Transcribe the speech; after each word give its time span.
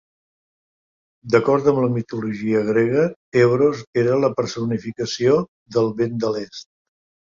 D'acord 1.33 1.67
amb 1.71 1.81
la 1.83 1.89
mitologia 1.97 2.63
grega, 2.69 3.05
Euros 3.43 3.83
era 4.05 4.19
la 4.25 4.33
personificació 4.41 5.37
del 5.77 5.93
vent 6.01 6.17
de 6.25 6.33
l'est. 6.39 6.69